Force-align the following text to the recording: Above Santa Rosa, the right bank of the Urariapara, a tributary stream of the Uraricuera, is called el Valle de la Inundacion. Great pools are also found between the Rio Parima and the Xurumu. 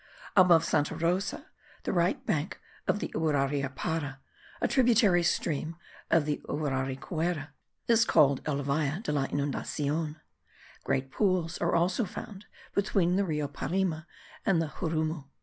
Above 0.35 0.65
Santa 0.65 0.95
Rosa, 0.95 1.51
the 1.83 1.93
right 1.93 2.25
bank 2.25 2.59
of 2.87 2.97
the 2.97 3.09
Urariapara, 3.09 4.17
a 4.59 4.67
tributary 4.67 5.21
stream 5.21 5.75
of 6.09 6.25
the 6.25 6.41
Uraricuera, 6.49 7.49
is 7.87 8.03
called 8.03 8.41
el 8.47 8.63
Valle 8.63 9.01
de 9.03 9.11
la 9.11 9.27
Inundacion. 9.27 10.19
Great 10.83 11.11
pools 11.11 11.59
are 11.59 11.75
also 11.75 12.03
found 12.03 12.47
between 12.73 13.15
the 13.15 13.23
Rio 13.23 13.47
Parima 13.47 14.07
and 14.43 14.59
the 14.59 14.69
Xurumu. 14.69 15.25